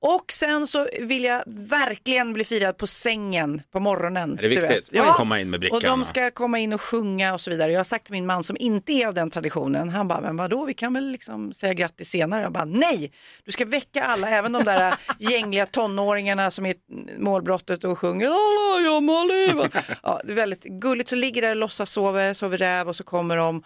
[0.00, 4.38] Och sen så vill jag verkligen bli firad på sängen på morgonen.
[4.38, 5.00] Är det viktigt?
[5.00, 5.80] Att komma in med Och brickan?
[5.82, 7.72] de ska komma in och sjunga och så vidare.
[7.72, 10.36] Jag har sagt till min man som inte är av den traditionen, han bara, men
[10.36, 12.42] vadå, vi kan väl liksom säga grattis senare.
[12.42, 13.12] Jag bara, nej,
[13.44, 16.74] du ska väcka alla, även de där gängliga tonåringarna som är
[17.18, 19.68] målbrottet och sjunger, alla jag må leva.
[20.02, 21.90] Ja, det är väldigt gulligt, så ligger där och låtsas
[22.34, 23.62] sover räv och så kommer de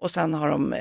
[0.00, 0.80] och sen har de eh,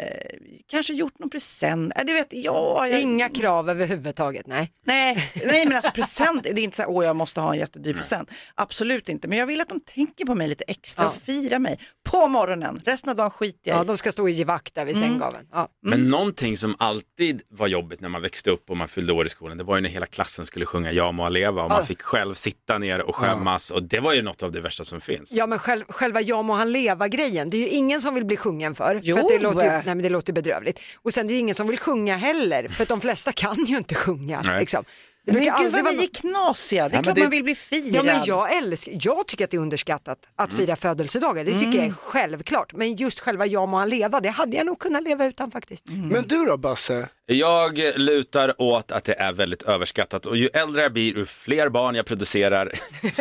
[0.67, 1.93] kanske gjort någon present.
[1.95, 2.91] Äh, det vet jag.
[2.91, 3.01] jag...
[3.01, 4.71] Inga krav överhuvudtaget, nej.
[4.85, 7.59] Nej, nej men alltså present, det är inte så här, åh jag måste ha en
[7.59, 8.29] jättedyr present.
[8.55, 11.07] Absolut inte, men jag vill att de tänker på mig lite extra Ja.
[11.09, 12.81] och firar mig på morgonen.
[12.85, 13.87] Resten av dagen skiter jag Ja, i.
[13.87, 15.09] de ska stå i givakt där vid Mm.
[15.09, 15.47] sänggaveln.
[15.51, 15.67] Ja.
[15.83, 19.29] Men någonting som alltid var jobbigt när man växte upp och man fyllde år i
[19.29, 21.85] skolan, det var ju när hela klassen skulle sjunga Ja må leva och man Ja.
[21.85, 25.01] fick själv sitta ner och skämmas och det var ju något av det värsta som
[25.01, 25.31] finns.
[25.33, 28.25] Ja men själv, själva jag må han leva grejen, det är ju ingen som vill
[28.25, 29.01] bli sjungen för.
[29.03, 29.15] Jo.
[29.15, 30.79] för att det, låter, ju- nej, men det låter bedrövligt.
[31.01, 33.65] Och sen det är ju ingen som vill sjunga heller, för att de flesta kan
[33.65, 34.41] ju inte sjunga.
[34.59, 34.83] Liksom.
[35.25, 37.55] Det Men gud vad vi är knasiga, det är Ja, klart det- man vill bli
[37.55, 37.83] firad.
[37.95, 40.65] Ja, men jag, älskar, jag tycker att det är underskattat att Mm.
[40.65, 42.73] fira födelsedagar, det tycker jag är självklart.
[42.73, 45.85] Men just själva jag må han leva, det hade jag nog kunnat leva utan faktiskt.
[45.89, 47.07] Men du då Basse?
[47.25, 51.69] Jag lutar åt att det är väldigt överskattat och ju äldre jag blir, ju fler
[51.69, 53.11] barn jag producerar, ju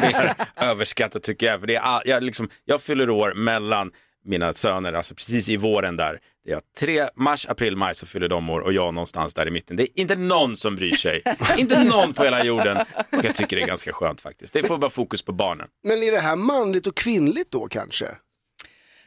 [0.00, 1.60] mer överskattat tycker jag.
[1.60, 3.90] För det är, jag, liksom, jag fyller år mellan
[4.26, 6.18] mina söner, alltså precis i våren där.
[6.44, 9.50] Det är tre, mars, april, maj så fyller de år och jag någonstans där i
[9.50, 9.76] mitten.
[9.76, 11.22] Det är inte någon som bryr sig,
[11.58, 12.76] inte någon på hela jorden.
[13.18, 14.52] Och jag tycker det är ganska skönt faktiskt.
[14.52, 15.68] Det får bara fokus på barnen.
[15.84, 18.06] Men är det här manligt och kvinnligt då kanske?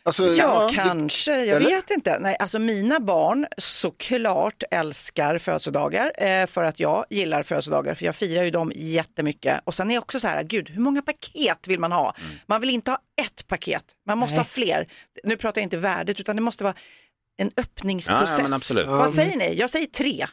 [0.04, 1.46] Alltså, Ja, kanske.
[1.46, 1.70] Jag Eller?
[1.70, 2.20] vet inte.
[2.20, 8.16] Nej, alltså mina barn såklart älskar födelsedagar eh, för att jag gillar födelsedagar för jag
[8.16, 9.62] firar ju dem jättemycket.
[9.64, 12.16] Och sen är jag också så här, gud hur många paket vill man ha?
[12.46, 14.40] Man vill inte ha ett paket, man måste Nej.
[14.40, 14.88] ha fler.
[15.24, 16.76] Nu pratar jag inte värdet utan det måste vara
[17.38, 18.30] en öppningsprocess.
[18.30, 18.88] Ja, ja, men absolut.
[18.88, 19.56] Vad säger ni?
[19.56, 20.26] Jag säger tre.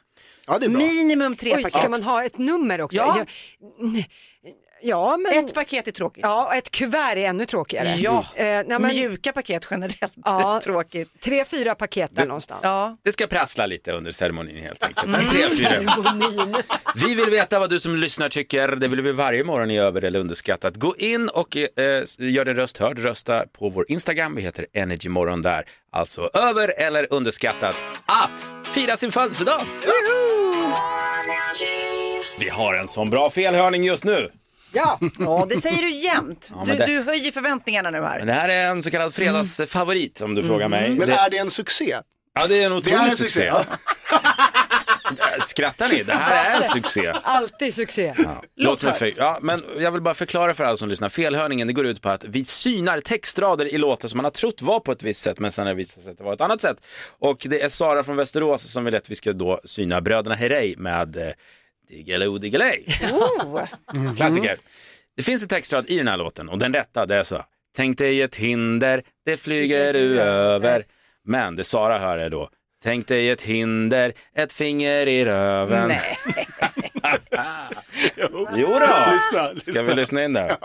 [0.46, 0.78] Ja, det är bra.
[0.78, 1.78] Minimum tre Oj, paket.
[1.78, 2.96] ska man ha ett nummer också?
[2.96, 3.24] Ja.
[4.82, 5.44] Ja men...
[5.44, 6.22] Ett paket är tråkigt.
[6.22, 7.88] Ja, ett kuvert är ännu tråkigare.
[7.88, 8.24] Ja.
[8.34, 10.56] Eh, nej, men, Mjuka paket generellt Ja.
[10.56, 11.20] är tråkigt.
[11.20, 12.60] tre, fyra paket där någonstans.
[12.62, 12.96] Ja.
[13.02, 15.30] Det ska prassla lite under ceremonin helt enkelt.
[15.30, 15.82] Tre, fyra.
[16.94, 18.68] Vi vill veta vad du som lyssnar tycker.
[18.68, 20.76] Det vill vi varje morgon i över eller underskattat.
[20.76, 21.64] Gå in och eh,
[22.18, 22.98] gör din röst hörd.
[22.98, 24.34] Rösta på vår Instagram.
[24.34, 25.64] Vi heter Energymorgon där.
[25.92, 29.60] Alltså över eller underskattat att fira sin födelsedag.
[32.38, 34.30] Vi har en sån bra felhörning just nu.
[34.76, 34.98] Ja.
[35.18, 36.50] ja, det säger du jämt.
[36.54, 38.18] Ja, du, det- du höjer förväntningarna nu här.
[38.18, 40.90] Men det här är en så kallad fredagsfavorit om du frågar mig.
[40.90, 41.96] Men Det, är det en succé?
[42.34, 43.28] ja, det är en otrolig är en succé.
[43.28, 43.44] succé.
[43.46, 43.64] Ja.
[45.40, 46.02] Skrattar ni?
[46.02, 47.12] Det här är en succé.
[47.22, 48.14] Alltid succé.
[48.56, 51.08] Låt mig för, ja, men jag vill bara förklara för alla som lyssnar.
[51.08, 54.62] Felhörningen det går ut på att vi synar textrader i låtar som man har trott
[54.62, 56.40] var på ett visst sätt men sen har det visat sig att det var ett
[56.40, 56.76] annat sätt.
[57.18, 60.74] Och det är Sara från Västerås som vill att vi ska då syna Bröderna Herrey
[60.76, 61.22] med eh,
[61.88, 62.84] Diggiloo Diggiley.
[63.12, 63.66] Oh.
[64.16, 64.56] Klassiker.
[65.16, 67.44] Det finns en textrad i den här låten och den rätta det är så.
[67.76, 70.84] Tänk dig ett hinder, det flyger du över.
[71.24, 72.50] Men det Sara hör är då
[72.82, 75.88] Tänk dig ett hinder, ett finger i röven.
[75.88, 76.16] Nej.
[78.56, 79.12] Jo då.
[79.12, 79.72] Lyssna, lyssna.
[79.72, 80.48] Ska vi lyssna in där?
[80.48, 80.56] Det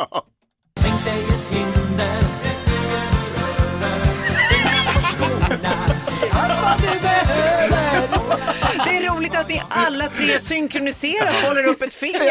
[9.21, 12.21] roligt att ni alla tre synkroniserat håller upp ett finger.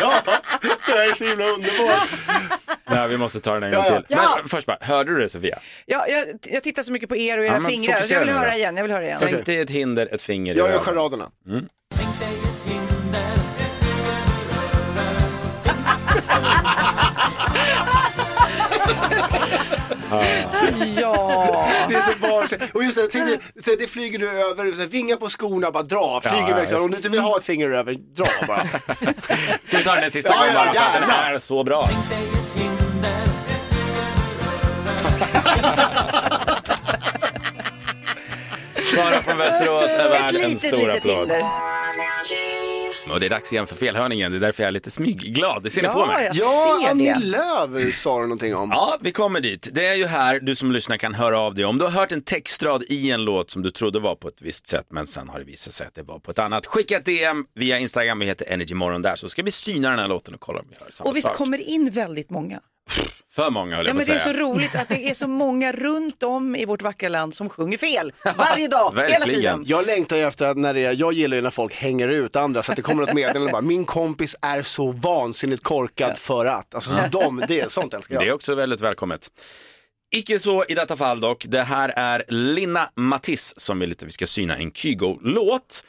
[0.00, 0.12] Ja,
[0.86, 2.08] det här är så himla underbart.
[2.90, 4.02] Nej, vi måste ta den en gång Ja, ja.
[4.02, 4.16] till.
[4.40, 5.58] Men först bara, hörde du det Sofia?
[5.86, 8.00] Ja, jag, jag tittar så mycket på er och era Ja, fingrar.
[8.10, 8.76] Jag vill höra igen.
[8.76, 9.18] Jag vill höra igen.
[9.20, 11.30] Tänk dig ett hinder, ett finger i Jag gör charaderna.
[20.96, 21.68] Ja.
[21.88, 22.74] Det är så barnsligt.
[22.74, 25.82] Och just det, tänkte, så det flyger du över, så här, vinga på skorna, bara
[25.82, 26.72] dra, flyger Ja, just.
[26.72, 28.64] Om du inte vill ha ett finger över, dra bara.
[29.64, 31.88] Ska vi ta den sista Ja, gången ja, bara för att den är så bra?
[38.94, 41.18] Sara från Västerås är värd en stor litet applåd.
[41.18, 41.42] hinder.
[43.10, 45.62] Och det är dags igen för felhörningen, det är därför jag är lite smygglad.
[45.62, 46.30] Det ser ni på mig.
[46.32, 47.14] jag Ja, Annie.
[47.18, 48.70] Lööf sa du någonting om.
[48.70, 49.68] Ja, vi kommer dit.
[49.72, 51.64] Det är ju här du som lyssnar kan höra av dig.
[51.64, 54.42] Om du har hört en textrad i en låt som du trodde var på ett
[54.42, 56.66] visst sätt, men sen har det visat sig att det var på ett annat.
[56.66, 60.08] Skicka ett DM via Instagram, vi heter Energymorgon där, så ska vi syna den här
[60.08, 61.36] låten och kolla om vi gör samma Och visst sak.
[61.36, 62.60] kommer det in väldigt många.
[63.30, 65.28] För många höll Ja, jag på men det är så roligt att det är så
[65.28, 68.12] många runt om i vårt vackra land som sjunger fel.
[68.36, 69.34] Varje dag, hela verkligen.
[69.34, 69.64] tiden.
[69.66, 72.36] Jag längtar ju efter att när det är, jag gillar ju när folk hänger ut
[72.36, 76.46] andra så att det kommer något meddelande bara, min kompis är så vansinnigt korkad för
[76.46, 76.74] att.
[76.74, 78.24] Alltså så de, det, sånt älskar jag.
[78.24, 79.30] Det är också väldigt välkommet.
[80.14, 81.44] Icke så i detta fall dock.
[81.48, 85.84] Det här är Linna Matisse som vill att vi ska syna en Kygo-låt.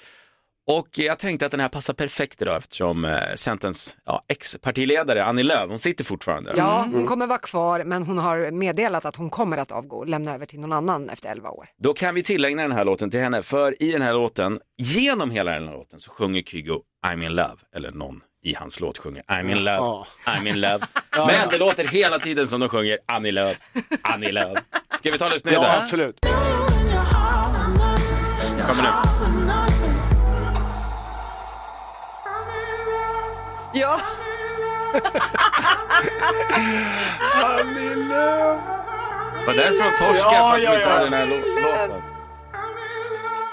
[0.71, 5.43] Och jag tänkte att den här passar perfekt idag eftersom eh, Centerns ja, ex-partiledare Annie
[5.43, 6.53] Lööf, hon sitter fortfarande.
[6.57, 10.07] Ja, hon kommer vara kvar men hon har meddelat att hon kommer att avgå och
[10.07, 11.65] lämna över till någon annan efter 11 år.
[11.83, 15.31] Då kan vi tillägna den här låten till henne, för i den här låten, genom
[15.31, 18.97] hela den här låten så sjunger Kygo I'm in love, eller någon i hans låt
[18.97, 20.07] sjunger I'm in love, Ja.
[20.25, 20.79] I'm in love.
[21.17, 23.57] Men det låter hela tiden som de sjunger Annie Lööf,
[24.01, 24.57] Annie Lööf.
[24.97, 26.19] Ska vi ta och lyssna Ja, absolut.
[28.67, 29.68] Kommer nu.
[33.73, 33.99] Ja,
[39.47, 40.89] Var därför de torskade Ja, för att de ja, inte ja.
[40.89, 42.08] hade den här lå- låten.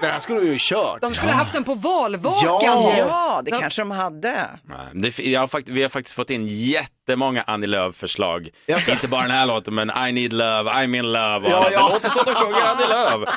[0.00, 1.00] Det här skulle de ju kört.
[1.00, 2.92] De skulle haft den på valvakan Ja.
[2.96, 2.98] ju.
[2.98, 4.50] ja det kanske de hade.
[4.64, 8.48] Nej, det, jag har fakt- vi har faktiskt fått in jättemånga Annie Lööf-förslag.
[8.66, 8.90] Jaså?
[8.96, 11.36] Inte bara den här låten, men I need love, I'm in love.
[11.36, 11.72] Och Ja, annat.
[11.72, 11.86] ja.
[11.88, 13.28] Det låter som de sjunger Annie Lööf.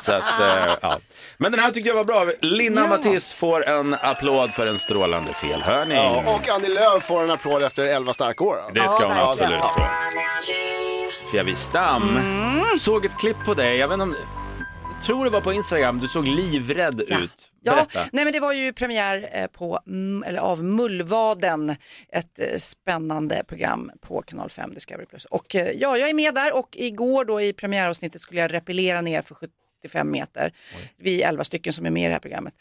[0.00, 0.98] Så att, eh, ja.
[1.36, 2.26] Men den här tyckte jag var bra.
[2.40, 2.86] Linna Ja.
[2.86, 5.96] Matisse får en applåd för en strålande felhörning.
[5.96, 8.56] Ja, och Annie Lööf får en applåd efter 11 starka år.
[8.74, 9.68] Det ska hon Ja, absolut ja.
[9.76, 11.30] få.
[11.32, 12.18] Fia Wistam,
[12.78, 13.76] såg ett klipp på dig.
[13.76, 14.16] Jag vet inte om,
[15.04, 16.00] tror det var på Instagram.
[16.00, 17.50] Du såg livrädd ut.
[17.62, 18.08] Ja, Berätta.
[18.12, 19.80] nej men det var ju premiär eh, på,
[20.26, 21.76] eller av Mullvaden,
[22.08, 25.06] ett eh, spännande program på kanal 5 Discovery+.
[25.30, 29.00] Och eh, ja, jag är med där och igår då i premiäravsnittet skulle jag repellera
[29.00, 30.52] ner för 75 meter.
[30.96, 32.54] Vi är 11 stycken som är med i det här programmet.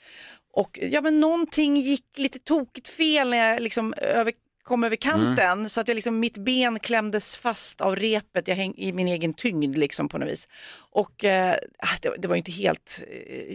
[0.54, 5.70] Och ja, men någonting gick lite tokigt fel när jag liksom över kom över kanten
[5.70, 9.34] så att jag liksom, mitt ben klämdes fast av repet jag häng, i min egen
[9.34, 10.48] tyngd liksom på något vis.
[10.92, 11.56] Och eh,
[12.02, 13.04] det, det var ju inte helt,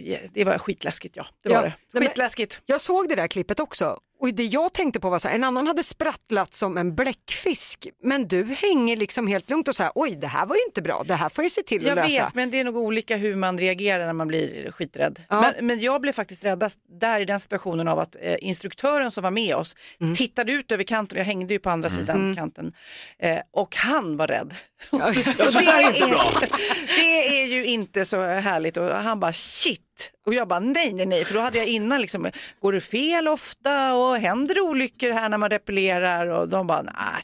[0.05, 1.25] eh, det var skitläskigt ja.
[1.43, 1.67] Det var Ja, det.
[1.67, 2.61] nej, men- Skitläskigt.
[2.65, 5.43] Jag såg det där klippet också och det jag tänkte på var så här, en
[5.43, 9.91] annan hade sprattlat som en bläckfisk men du hänger liksom helt lugnt och så här,
[9.95, 11.95] oj det här var ju inte bra, det här får jag se till att Jag
[11.95, 12.07] lösa.
[12.25, 15.21] vet, men det är nog olika hur man reagerar när man blir skiträdd.
[15.29, 15.41] Ja.
[15.41, 19.23] Men, men jag blev faktiskt räddast där i den situationen av att eh, instruktören som
[19.23, 20.15] var med oss Mm.
[20.15, 22.73] tittade ut över kanten, jag hängde ju på andra sidan kanten,
[23.19, 24.55] eh, och han var rädd.
[24.89, 26.31] Så det, är inte bra.
[26.97, 29.81] det är ju inte så härligt och han bara shit.
[30.25, 32.31] Och jag bara nej, nej, nej, för då hade jag innan liksom,
[32.61, 36.81] går det fel ofta och händer det olyckor här när man repellerar och de bara
[36.81, 37.23] nej.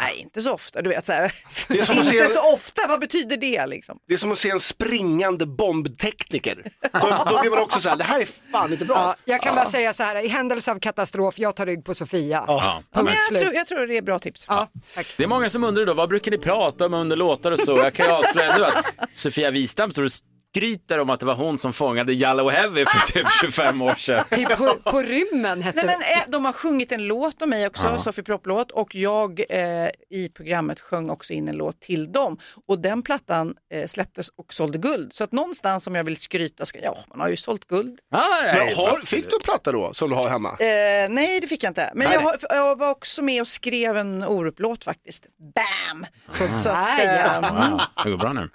[0.00, 0.82] Nej, inte så ofta.
[0.82, 1.32] Du vet så här.
[1.68, 3.98] Det är som att se- inte så ofta, vad betyder det liksom?
[4.08, 6.72] Det är som att se en springande bombtekniker.
[6.92, 8.96] Då, då blir man också så här, det här är fan inte bra.
[8.96, 11.94] Ja, jag kan bara säga så här, i händelse av katastrof, jag tar rygg på
[11.94, 12.44] Sofia.
[12.46, 12.82] Ja.
[12.94, 14.44] Men jag, tror, jag tror det är bra tips.
[14.48, 15.06] Ja, tack.
[15.16, 17.76] Det är många som undrar då, vad brukar ni prata om under låtar och så?
[17.76, 20.10] Jag kan ju avslöja nu att Sofia Wistam står och
[20.54, 24.24] skryter om att det var hon som fångade Yellow Heavy för typ 25 år sedan.
[24.56, 27.98] På, på rymmen hette Nej, men, eh, de har sjungit en låt om mig också,
[27.98, 32.80] Sofie Propp-låt och jag eh, i programmet sjöng också in en låt till dem och
[32.80, 35.12] den plattan eh, släpptes och sålde guld.
[35.12, 37.98] Så att någonstans om jag vill skryta, ska, ja man har ju sålt guld.
[38.10, 40.48] Ah, nej, har, fick du en platta då som du har hemma?
[40.50, 42.14] Eh, nej det fick jag inte, men Nej.
[42.14, 45.26] jag, har, jag var också med och skrev en Orup-låt faktiskt.
[45.54, 46.06] Bam!
[46.28, 47.40] Så, så att, eh, ja.
[47.40, 48.50] Wow, det går bra nu.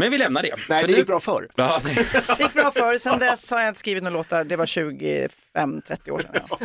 [0.00, 0.54] Men vi lämnar det.
[0.68, 1.48] Nej, För det nu- gick bra förr.
[1.56, 1.94] Ja, det...
[2.36, 6.10] Det gick bra förr, sen dess har jag inte skrivit några låtar, det var 25-30
[6.10, 6.30] år sedan.
[6.50, 6.58] Ja.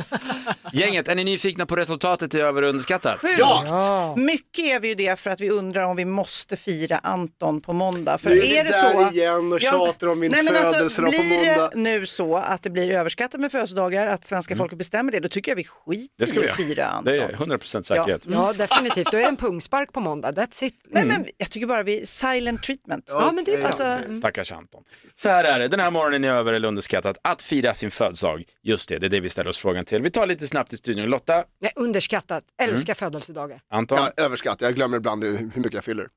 [0.74, 3.20] Gänget, är ni nyfikna på resultatet i över och underskattat?
[3.38, 4.14] Ja!
[4.18, 7.74] Mycket är vi ju det för att vi undrar om vi måste fira Anton på
[7.74, 8.18] måndag.
[8.18, 11.02] För Nu är är det där så, igen och tjatar om min nej, men alltså,
[11.02, 11.70] på blir måndag.
[11.74, 15.28] det nu så att det blir överskattat med födelsedagar, att svenska folket bestämmer det, då
[15.30, 16.68] tycker jag vi skiter Det ska i vi att göra.
[16.68, 17.14] fira Anton.
[17.14, 18.26] Det är 100% säkerhet.
[18.30, 19.12] Ja, definitivt.
[19.12, 20.32] Då är det en pungspark på måndag.
[20.32, 20.74] That's it.
[20.92, 23.06] Nej, men jag tycker bara vi, silent treatment.
[23.08, 23.66] Ja, men det är bra.
[23.68, 24.84] Alltså, Stackars Anton.
[25.16, 27.18] Så här är det, den här morgonen är över eller underskattat.
[27.22, 30.02] Att fira sin födelsedag, just det, det är det vi ställer oss frågan till.
[30.02, 31.06] Vi tar lite snabbt i studion.
[31.10, 32.44] Lotta, Nej, underskattat.
[32.62, 33.62] Älskar födelsedagar.
[33.70, 34.62] Anton, Ja, överskattat.
[34.62, 36.08] Jag glömmer ibland hur mycket jag fyller.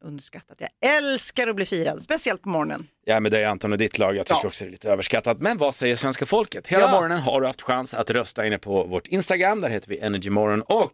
[0.00, 0.60] underskattat.
[0.80, 2.86] Jag älskar att bli firad, speciellt på morgonen.
[3.06, 4.16] är med dig Anton och ditt lag.
[4.16, 4.46] Jag tycker Ja.
[4.48, 5.40] också det är lite överskattat.
[5.40, 6.68] Men vad säger svenska folket?
[6.68, 9.60] Hela morgonen har du haft chans att rösta inne på vårt Instagram.
[9.60, 10.92] Där heter vi Energymorgon och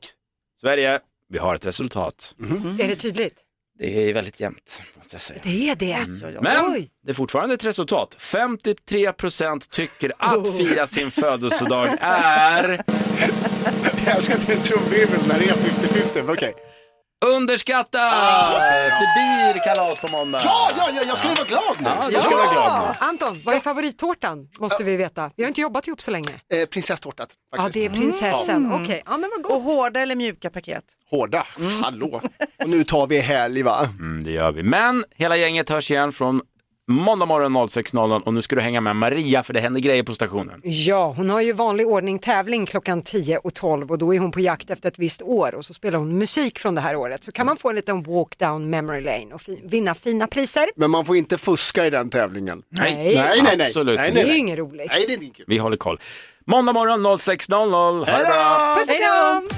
[0.61, 2.35] Sverige, vi har ett resultat.
[2.81, 3.41] Är det tydligt?
[3.83, 5.41] Det är väldigt jämnt, måste jag säga.
[5.43, 5.99] Det är det.
[6.41, 6.91] Men Oj.
[7.05, 8.17] det är fortfarande ett resultat.
[8.19, 12.83] 53% tycker att fira sin födelsedag är
[14.07, 16.23] Jag älskar att det är en trumvirvel när det är 50-50.
[16.23, 16.55] men Okej.
[17.27, 18.13] Underskattat!
[19.01, 20.41] Det blir kalas på måndag.
[20.45, 21.89] Ja, ja, ja, jag ska ju vara glad nu.
[22.13, 23.07] Ja, du ska vara glad nu.
[23.07, 24.49] Anton, vad är favorittårtan?
[24.61, 25.31] Måste vi veta.
[25.37, 26.31] Vi har inte jobbat ihop så länge.
[26.55, 28.73] Eh, prinsesstårtat, Ja, det är prinsessan.
[28.73, 29.75] Okej, ja men vad Och gott.
[29.77, 30.85] hårda eller mjuka paket?
[31.11, 31.47] Hårda,
[31.83, 32.21] hallå.
[32.63, 33.89] Och nu tar vi helg va?
[33.99, 34.63] Mm, det gör vi.
[34.63, 36.41] Men hela gänget hörs igen från
[36.93, 40.15] måndag morgon 06.00 och nu ska du hänga med Maria för det händer grejer på
[40.15, 40.61] stationen.
[40.65, 44.31] Ja, hon har ju vanlig ordning tävling klockan 10 och 12 och då är hon
[44.31, 47.25] på jakt efter ett visst år och så spelar hon musik från det här året.
[47.25, 50.67] Så kan man få en liten walk down memory lane och fi- vinna fina priser.
[50.77, 52.63] Men man får inte fuska i den tävlingen.
[52.69, 53.67] Nej, nej, nej, nej.
[53.67, 53.99] absolut.
[53.99, 54.39] Nej, det nej, är ju nej.
[54.39, 54.87] inget roligt.
[54.91, 55.45] Nej, det är inte kul.
[55.49, 56.01] Vi håller koll.
[56.45, 57.71] Måndag morgon 06.00.
[58.11, 58.77] Ha det bra!
[58.79, 59.49] Puss och kram!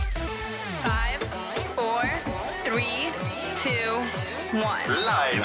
[4.53, 5.45] Live